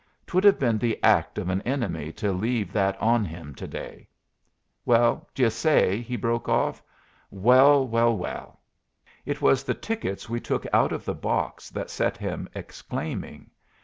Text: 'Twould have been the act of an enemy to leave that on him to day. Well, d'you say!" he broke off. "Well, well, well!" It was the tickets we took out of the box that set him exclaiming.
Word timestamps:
'Twould 0.25 0.43
have 0.43 0.57
been 0.57 0.79
the 0.79 0.97
act 1.03 1.37
of 1.37 1.47
an 1.47 1.61
enemy 1.61 2.11
to 2.11 2.31
leave 2.31 2.73
that 2.73 2.99
on 2.99 3.23
him 3.23 3.53
to 3.53 3.67
day. 3.67 4.07
Well, 4.83 5.29
d'you 5.35 5.51
say!" 5.51 6.01
he 6.01 6.15
broke 6.15 6.49
off. 6.49 6.81
"Well, 7.29 7.87
well, 7.87 8.17
well!" 8.17 8.59
It 9.27 9.43
was 9.43 9.63
the 9.63 9.75
tickets 9.75 10.27
we 10.27 10.39
took 10.39 10.65
out 10.73 10.91
of 10.91 11.05
the 11.05 11.13
box 11.13 11.69
that 11.69 11.91
set 11.91 12.17
him 12.17 12.49
exclaiming. 12.55 13.51